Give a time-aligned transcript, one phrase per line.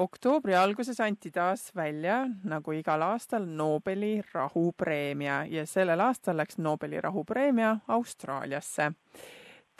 [0.00, 7.00] oktoobri alguses anti taas välja, nagu igal aastal, Nobeli rahupreemia ja sellel aastal läks Nobeli
[7.00, 8.90] rahupreemia Austraaliasse.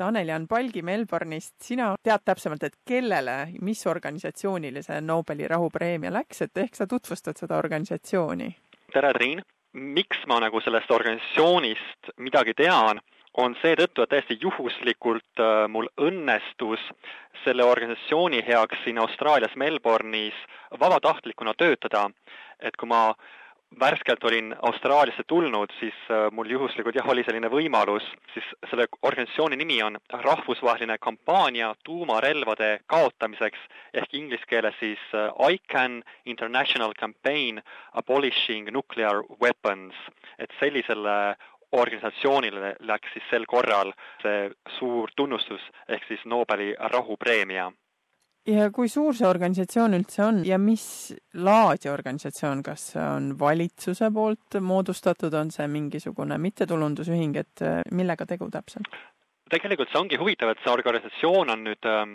[0.01, 6.65] Tanel-Jan Palgi Melbourne'ist, sina tead täpsemalt, et kellele, mis organisatsioonile see Nobeli rahupreemia läks, et
[6.65, 8.51] ehk sa tutvustad seda organisatsiooni?
[8.93, 9.43] tere, Triin!
[9.73, 12.99] miks ma nagu sellest organisatsioonist midagi tean,
[13.38, 16.83] on seetõttu, et täiesti juhuslikult äh, mul õnnestus
[17.45, 20.38] selle organisatsiooni heaks siin Austraalias Melbourne'is
[20.80, 22.10] vabatahtlikuna töötada.
[22.60, 23.14] et kui ma
[23.80, 29.56] värskelt olin Austraaliasse tulnud, siis äh, mul juhuslikult jah, oli selline võimalus, siis selle organisatsiooni
[29.56, 33.60] nimi on Rahvusvaheline kampaania tuumarelvade kaotamiseks
[33.94, 39.94] ehk inglise keeles siis äh, ICAN International Campaign Abolishing Nuclear Weapons.
[40.38, 41.36] et sellisele
[41.73, 43.92] organisatsioonile läks siis sel korral
[44.23, 47.70] see suur tunnustus ehk siis Nobeli rahupreemia.
[48.48, 50.84] Ja kui suur see organisatsioon üldse on ja mis
[51.37, 58.27] laadi organisatsioon, kas see on valitsuse poolt moodustatud, on see mingisugune mittetulundusühing, et äh, millega
[58.27, 58.89] tegu täpselt?
[59.50, 62.14] tegelikult see ongi huvitav, et see organisatsioon on nüüd ähm,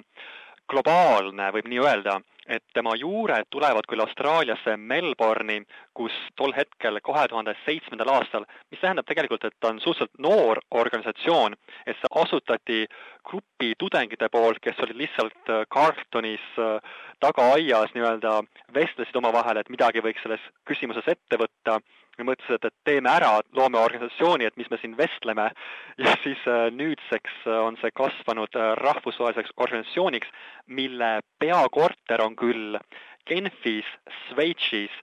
[0.71, 5.63] globaalne, võib nii öelda et tema juured tulevad küll Austraaliasse Melbourne'i,
[5.97, 10.61] kus tol hetkel, kahe tuhande seitsmendal aastal, mis tähendab tegelikult, et ta on suhteliselt noor
[10.71, 12.79] organisatsioon, et see asutati
[13.25, 18.37] grupi tudengite poolt, kes olid lihtsalt äh, Carltonis äh, tagaaias nii-öelda,
[18.73, 21.79] vestlesid omavahel, et midagi võiks selles küsimuses ette võtta
[22.17, 25.49] ja mõtlesid, et teeme ära, loome organisatsiooni, et mis me siin vestleme.
[25.97, 30.27] ja siis äh, nüüdseks äh, on see kasvanud äh, rahvusvaheliseks organisatsiooniks,
[30.67, 32.79] mille peakorter on küll
[33.27, 33.87] Genfis,
[34.27, 34.93] Šveitšis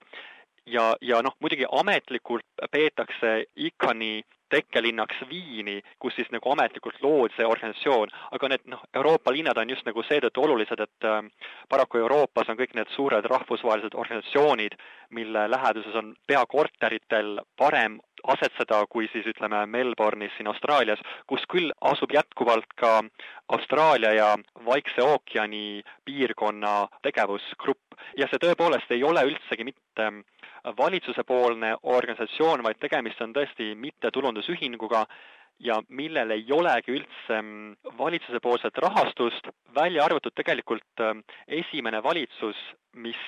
[0.67, 7.49] ja, ja noh, muidugi ametlikult peetakse ICAN-i tekkelinnaks Viini, kus siis nagu ametlikult loodi see
[7.49, 11.23] organisatsioon, aga need noh, Euroopa linnad on just nagu seetõttu olulised, et äh,
[11.73, 14.77] paraku Euroopas on kõik need suured rahvusvahelised organisatsioonid,
[15.17, 17.97] mille läheduses on peakorteritel parem
[18.35, 22.93] asetseda kui siis ütleme Melbourne'is siin Austraalias, kus küll asub jätkuvalt ka
[23.57, 24.29] Austraalia ja
[24.67, 27.97] Vaikse ookeani piirkonna tegevusgrupp.
[28.17, 30.13] Ja see tõepoolest ei ole üldsegi mitte
[30.65, 35.07] valitsusepoolne organisatsioon, vaid tegemist on tõesti mittetulundusühinguga
[35.63, 41.25] ja millel ei olegi üldse mm, valitsusepoolset rahastust, välja arvatud tegelikult mm,
[41.63, 42.59] esimene valitsus,
[42.95, 43.19] mis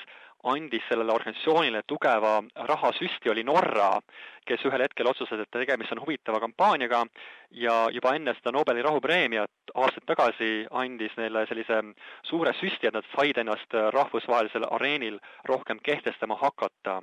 [0.44, 2.34] andis sellele organisatsioonile tugeva
[2.68, 3.88] rahasüsti, oli Norra,
[4.44, 7.00] kes ühel hetkel otsustas, et tegemist on huvitava kampaaniaga
[7.64, 11.80] ja juba enne seda Nobeli rahupreemiat aastaid tagasi andis neile sellise
[12.28, 15.18] suure süsti, et nad said ennast rahvusvahelisel areenil
[15.48, 17.00] rohkem kehtestama hakata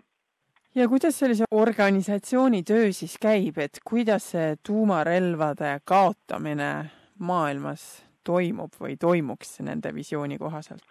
[0.75, 6.71] ja kuidas sellise organisatsiooni töö siis käib, et kuidas see tuumarelvade kaotamine
[7.19, 10.83] maailmas toimub või toimuks nende visiooni kohaselt?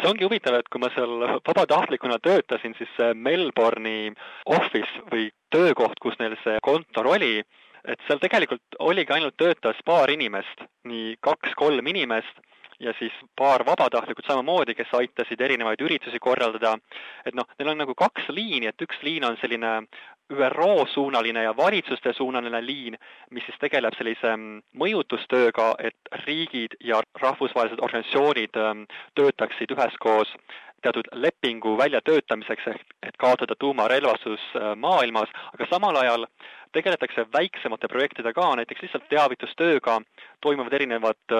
[0.00, 4.12] see ongi huvitav, et kui ma seal vabatahtlikuna töötasin, siis see Melbourne'i
[4.46, 7.40] office või töökoht, kus neil see kontor oli,
[7.84, 12.40] et seal tegelikult oligi ainult töötas paar inimest, nii kaks-kolm inimest
[12.80, 16.78] ja siis paar vabatahtlikud samamoodi, kes aitasid erinevaid üritusi korraldada.
[17.24, 19.86] et noh, neil on nagu kaks liini, et üks liin on selline
[20.32, 22.98] ÜRO-suunaline ja valitsuste suunaline liin,
[23.30, 30.34] mis siis tegeleb sellise mm, mõjutustööga, et riigid ja rahvusvahelised organisatsioonid mm, töötaksid üheskoos
[30.82, 36.26] teatud lepingu väljatöötamiseks ehk et kaotada tuumarelvastus mm, maailmas, aga samal ajal
[36.74, 40.00] tegeletakse väiksemate projektidega ka, näiteks lihtsalt teavitustööga,
[40.42, 41.38] toimuvad erinevad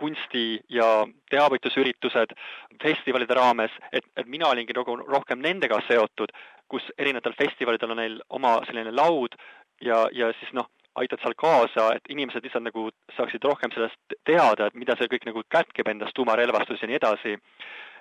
[0.00, 2.34] kunsti- ja teavitusüritused
[2.82, 6.32] festivalide raames, et, et mina olingi nagu rohkem nendega seotud,
[6.70, 9.36] kus erinevatel festivalidel on neil oma selline laud
[9.84, 14.66] ja, ja siis noh, aitad seal kaasa, et inimesed lihtsalt nagu saaksid rohkem sellest teada,
[14.66, 17.36] et mida see kõik nagu kätkeb endas, tuumarelvastus ja nii edasi.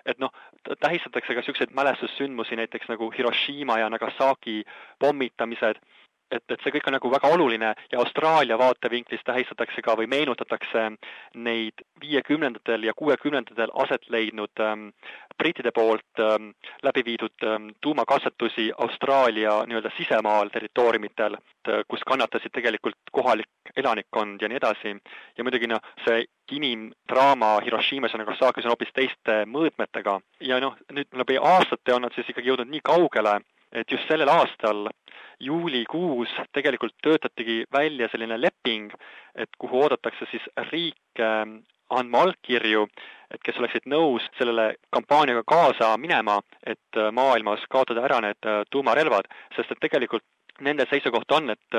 [0.06, 0.32] et noh,
[0.80, 4.64] tähistatakse ka niisuguseid mälestussündmusi, näiteks nagu Hiroshima ja Nagasaki
[5.00, 5.82] pommitamised
[6.32, 10.86] et, et see kõik on nagu väga oluline ja Austraalia vaatevinklist tähistatakse ka või meenutatakse
[11.36, 14.90] neid viiekümnendatel ja kuuekümnendatel aset leidnud ähm,
[15.38, 16.52] brittide poolt ähm,
[16.84, 21.38] läbi viidud ähm, tuumakatsetusi Austraalia nii-öelda sisemaal territooriumitel,
[21.70, 24.96] äh, kus kannatasid tegelikult kohalik elanikkond ja nii edasi.
[25.38, 31.08] ja muidugi noh, see inimdraama Hiroshimas ja Nagasakis on hoopis teiste mõõtmetega ja noh, nüüd
[31.22, 33.40] läbi aastate on nad siis ikkagi jõudnud nii kaugele,
[33.72, 34.90] et just sellel aastal
[35.40, 38.92] juulikuus tegelikult töötatigi välja selline leping,
[39.36, 42.86] et kuhu oodatakse siis riike ähm, andma allkirju,
[43.34, 48.62] et kes oleksid nõus sellele kampaaniaga kaasa minema, et äh, maailmas kaotada ära need äh,
[48.72, 50.26] tuumarelvad, sest et tegelikult
[50.66, 51.78] nende seisukoht on, et,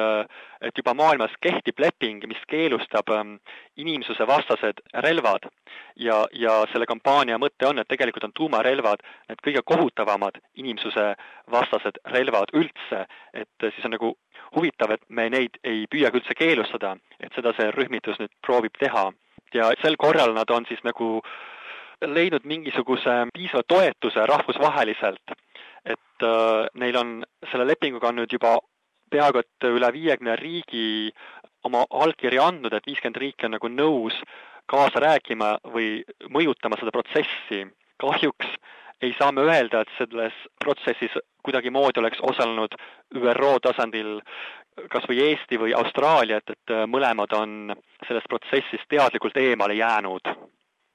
[0.61, 3.37] et juba maailmas kehtib leping, mis keelustab ähm,
[3.77, 5.49] inimsuse vastased relvad.
[5.97, 11.13] Ja, ja selle kampaania mõte on, et tegelikult on tuumarelvad need kõige kohutavamad inimsuse
[11.51, 13.05] vastased relvad üldse,
[13.35, 14.15] et siis on nagu
[14.57, 19.11] huvitav, et me neid ei püüagi üldse keelustada, et seda see rühmitus nüüd proovib teha.
[19.55, 21.23] ja sel korral nad on siis nagu
[22.07, 25.33] leidnud mingisuguse piisava toetuse rahvusvaheliselt.
[25.85, 28.59] Et äh, neil on selle lepinguga on nüüd juba
[29.11, 31.11] peaaegu et üle viiekümne riigi
[31.65, 34.17] oma allkirja andnud, et viiskümmend riiki on nagu nõus
[34.71, 37.67] kaasa rääkima või mõjutama seda protsessi.
[38.01, 38.47] kahjuks
[39.03, 40.33] ei saa me öelda, et selles
[40.65, 41.13] protsessis
[41.45, 42.77] kuidagimoodi oleks osalenud
[43.15, 44.21] ÜRO tasandil
[44.89, 47.75] kas või Eesti või Austraalia, et, et mõlemad on
[48.07, 50.33] sellest protsessist teadlikult eemale jäänud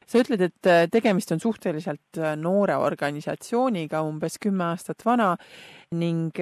[0.06, 5.32] sa ütled, et tegemist on suhteliselt noore organisatsiooniga, umbes kümme aastat vana
[5.98, 6.38] ning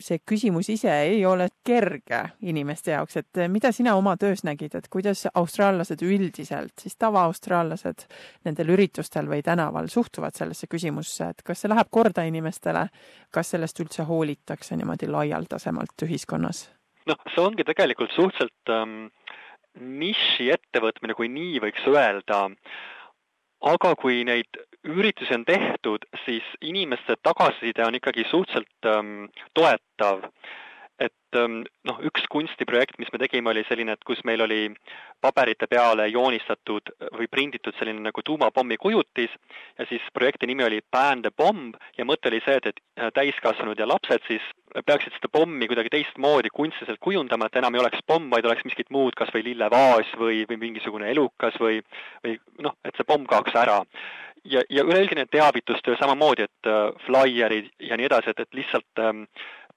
[0.00, 4.88] see küsimus ise ei ole kerge inimeste jaoks, et mida sina oma töös nägid, et
[4.92, 8.06] kuidas austraallased üldiselt, siis tavaaustraallased
[8.48, 12.86] nendel üritustel või tänaval suhtuvad sellesse küsimusse, et kas see läheb korda inimestele,
[13.30, 16.68] kas sellest üldse hoolitakse niimoodi laialdasemalt ühiskonnas?
[17.08, 19.08] noh, see ongi tegelikult suhteliselt ähm,
[19.80, 22.42] niši ettevõtmine, kui nii võiks öelda,
[23.70, 29.24] aga kui neid üritusi on tehtud, siis inimeste tagasiside on ikkagi suhteliselt ähm,
[29.54, 30.24] toetav.
[31.00, 34.66] Et ähm, noh, üks kunstiprojekt, mis me tegime, oli selline, et kus meil oli
[35.24, 39.32] paberite peale joonistatud või prinditud selline nagu tuumapommi kujutis
[39.78, 43.08] ja siis projekti nimi oli Ban the Bomb ja mõte oli see, et, et äh,
[43.16, 44.44] täiskasvanud ja lapsed siis
[44.86, 48.92] peaksid seda pommi kuidagi teistmoodi kunstiliselt kujundama, et enam ei oleks pomm, vaid oleks miskit
[48.92, 51.80] muud, kas või lillevaas või, või mingisugune elukas või,
[52.26, 53.80] või noh, et see pomm kaoks ära
[54.44, 59.24] ja, ja üleüldine teavitustöö samamoodi, et äh, flaierid ja nii edasi, et, et lihtsalt ähm,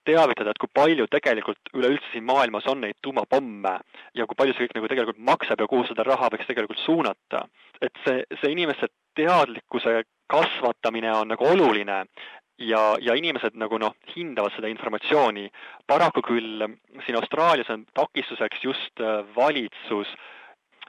[0.05, 3.77] teavitada, et kui palju tegelikult üleüldse siin maailmas on neid tuumapomme
[4.15, 7.47] ja kui palju see kõik nagu tegelikult maksab ja kuhu seda raha võiks tegelikult suunata.
[7.81, 12.03] et see, see inimeste teadlikkuse kasvatamine on nagu oluline
[12.59, 15.49] ja, ja inimesed nagu noh, hindavad seda informatsiooni.
[15.87, 16.67] paraku küll
[17.05, 20.07] siin Austraalias on takistuseks just äh, valitsus,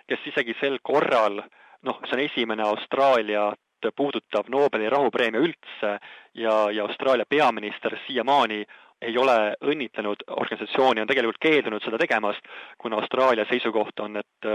[0.09, 1.43] kes isegi sel korral
[1.84, 3.52] noh, see on esimene Austraalia
[3.96, 5.90] puudutav Nobeli rahupreemia üldse
[6.34, 8.64] ja, ja Austraalia peaminister siiamaani
[9.04, 12.46] ei ole õnnitlenud organisatsiooni, on tegelikult keeldunud seda tegemast,
[12.81, 14.48] kuna Austraalia seisukoht on, et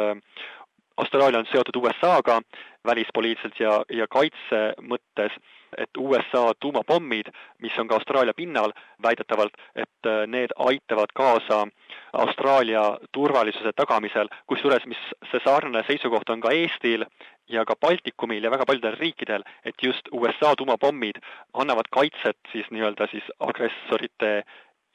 [1.00, 2.42] Austraalia on seotud USA-ga
[2.86, 5.36] välispoliitiliselt ja, ja kaitse mõttes,
[5.78, 7.30] et USA tuumapommid,
[7.62, 8.74] mis on ka Austraalia pinnal
[9.04, 11.66] väidetavalt, et äh, need aitavad kaasa
[12.14, 15.02] Austraalia turvalisuse tagamisel, kusjuures mis
[15.32, 17.06] see sarnane seisukoht on ka Eestil
[17.50, 21.22] ja ka Baltikumil ja väga paljudel riikidel, et just USA tuumapommid
[21.54, 24.42] annavad kaitset siis nii-öelda siis agressorite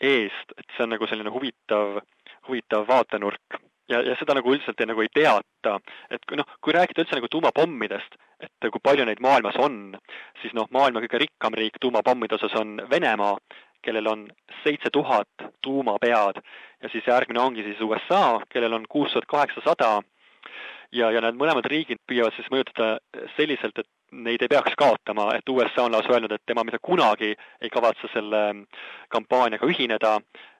[0.01, 2.01] eest, et see on nagu selline huvitav,
[2.49, 3.64] huvitav vaatenurk.
[3.89, 5.77] Ja, ja seda nagu üldiselt ei, nagu ei teata,
[6.11, 9.97] et kui noh, kui rääkida üldse nagu tuumapommidest, et kui palju neid maailmas on,
[10.43, 13.37] siis noh, maailma kõige rikkam riik tuumapommide osas on Venemaa,
[13.85, 14.27] kellel on
[14.63, 15.29] seitse tuhat
[15.63, 16.41] tuumapead.
[16.83, 20.01] Ja siis järgmine ongi siis USA, kellel on kuus tuhat kaheksasada.
[20.95, 22.99] Ja, ja need mõlemad riigid püüavad siis mõjutada
[23.37, 23.89] selliselt, et
[24.23, 28.11] neid ei peaks kaotama, et USA on lausa öelnud, et tema mitte kunagi ei kavatse
[28.13, 28.43] selle
[29.13, 30.15] kampaaniaga ühineda,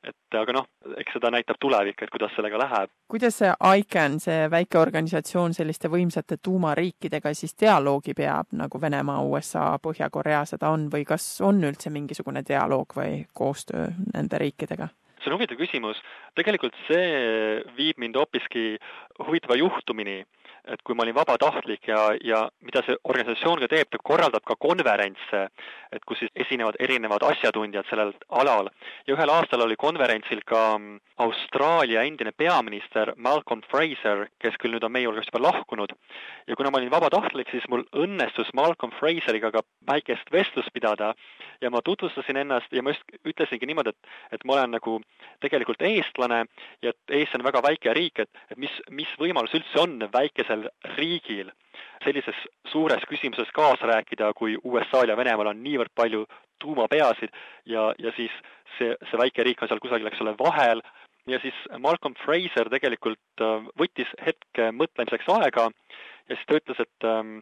[0.05, 0.67] et aga noh,
[1.01, 2.91] eks seda näitab tulevik, et kuidas sellega läheb.
[3.09, 9.71] kuidas see ICAN, see väike organisatsioon selliste võimsate tuumariikidega siis dialoogi peab, nagu Venemaa, USA,
[9.83, 14.91] Põhja-Korea seda on või kas on üldse mingisugune dialoog või koostöö nende riikidega?
[15.25, 16.01] see on huvitav küsimus.
[16.37, 18.77] tegelikult see viib mind hoopiski
[19.25, 20.25] huvitava juhtumini
[20.65, 24.57] et kui ma olin vabatahtlik ja, ja mida see organisatsioon ka teeb, ta korraldab ka
[24.61, 25.43] konverentse,
[25.93, 28.71] et kus siis esinevad erinevad asjatundjad sellel alal.
[29.07, 34.87] ja ühel aastal oli konverentsil ka mm, Austraalia endine peaminister Malcolm Fraser, kes küll nüüd
[34.87, 35.93] on meie hulgast juba lahkunud,
[36.49, 41.13] ja kuna ma olin vabatahtlik, siis mul õnnestus Malcolm Fraseriga ka väikest vestlust pidada
[41.61, 44.99] ja ma tutvustasin ennast ja ma just ütlesingi niimoodi, et, et ma olen nagu
[45.45, 46.45] tegelikult eestlane
[46.83, 50.54] ja et Eesti on väga väike riik, et, et mis, mis võimalus üldse on väikese
[50.55, 51.51] väikesel riigil
[52.05, 52.37] sellises
[52.69, 56.27] suures küsimuses kaasa rääkida, kui USA-l ja Venemaal on niivõrd palju
[56.61, 57.33] tuumapeasid
[57.67, 58.31] ja, ja siis
[58.79, 60.83] see, see väike riik on seal kusagil, eks ole, vahel,
[61.27, 65.71] ja siis Malcolm Fraser tegelikult äh, võttis hetke mõtlemiseks aega
[66.29, 67.41] ja siis ta ütles, et ähm,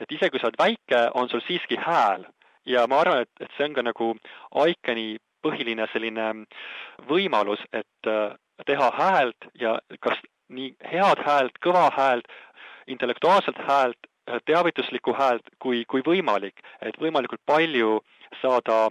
[0.00, 2.26] et isegi kui sa oled väike, on sul siiski hääl.
[2.66, 4.12] ja ma arvan, et, et see on ka nagu
[4.68, 6.26] ICAN-i põhiline selline
[7.08, 8.34] võimalus, et äh,
[8.66, 10.18] teha häält ja kas
[10.50, 12.28] nii head häält, kõva häält
[12.92, 14.10] intellektuaalset häält,
[14.46, 18.00] teavituslikku häält kui, kui võimalik, et võimalikult palju
[18.42, 18.88] saada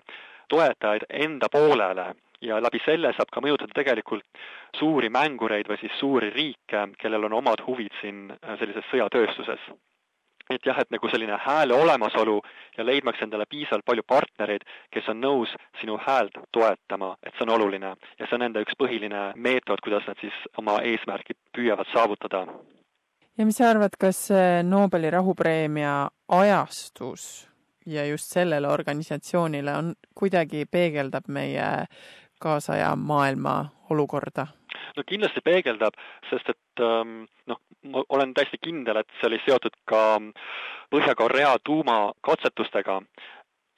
[0.49, 4.25] toetajaid enda poolele ja läbi selle saab ka mõjutada tegelikult
[4.79, 8.27] suuri mängureid või siis suuri riike, kellel on omad huvid siin
[8.59, 9.69] sellises sõjatööstuses.
[10.49, 12.39] Et jah, et nagu selline hääle olemasolu
[12.77, 15.51] ja leidmaks endale piisavalt palju partnereid, kes on nõus
[15.81, 17.93] sinu häält toetama, et see on oluline.
[18.17, 22.47] Ja see on nende üks põhiline meetod, kuidas nad siis oma eesmärki püüavad saavutada.
[23.39, 24.27] Ja mis sa arvad, kas
[24.63, 27.48] Nobeli rahupreemia ajastus
[27.86, 31.69] ja just sellele organisatsioonile on, kuidagi peegeldab meie
[32.39, 34.48] kaasaja maailma olukorda?
[34.98, 35.96] no kindlasti peegeldab,
[36.29, 40.01] sest et ähm, noh, ma olen täiesti kindel, et see oli seotud ka
[40.89, 43.01] Põhja-Korea tuumakatsetustega,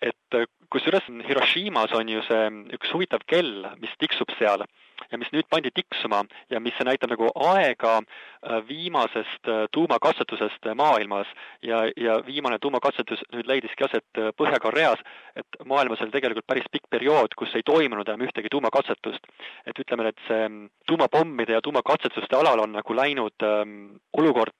[0.01, 2.47] et kusjuures Hiroshimas on ju see
[2.77, 4.63] üks huvitav kell, mis tiksub seal
[5.11, 11.27] ja mis nüüd pandi tiksuma ja mis näitab nagu aega äh, viimasest äh, tuumakatsetusest maailmas
[11.63, 15.01] ja, ja viimane tuumakatsetus nüüd leidiski aset äh, Põhja-Koreas,
[15.35, 19.27] et maailmas oli tegelikult päris pikk periood, kus ei toimunud enam ühtegi tuumakatsetust.
[19.65, 24.55] et ütleme, et see mm, tuumapommide ja tuumakatsetuste alal on nagu läinud ähm, olukord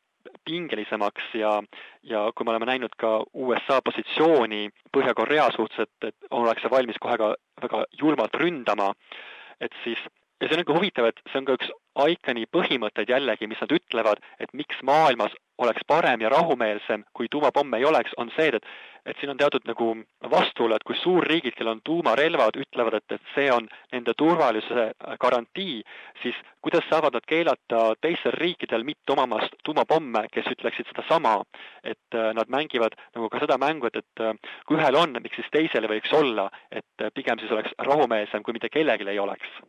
[0.45, 1.57] pingelisemaks ja,
[2.03, 7.17] ja kui me oleme näinud ka USA positsiooni Põhja-Korea suhtes, et, et ollakse valmis kohe
[7.21, 8.91] ka väga julmalt ründama,
[9.62, 10.01] et siis
[10.41, 11.71] ja see on nagu huvitav, et see on ka üks
[12.12, 17.77] ICAN-i põhimõtteid jällegi, mis nad ütlevad, et miks maailmas oleks parem ja rahumeelsem, kui tuumapomme
[17.77, 18.65] ei oleks, on see, et
[19.05, 19.87] et siin on teatud nagu
[20.29, 24.85] vastuolu, et kui suurriigid, kellel on tuumarelvad, ütlevad, et, et see on nende turvalisuse
[25.23, 25.79] garantii,
[26.21, 31.39] siis kuidas saavad nad keelata teistel riikidel mitte omamast tuumapomme, kes ütleksid sedasama,
[31.83, 35.41] et äh, nad mängivad nagu ka seda mängu, et, et äh, kui ühel on, miks
[35.41, 39.19] siis teisel ei võiks olla, et äh, pigem siis oleks rahumeelsem, kui mitte kellelgi ei
[39.19, 39.61] oleks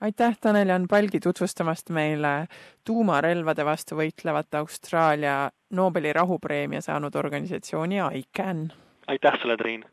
[0.00, 2.46] aitäh, Tanel-Jan Palgi tutvustamast meile
[2.84, 8.72] tuumarelvade vastu võitlevat Austraalia Nobeli rahupreemia saanud organisatsiooni ICAN.
[9.06, 9.84] aitäh sulle, Triin!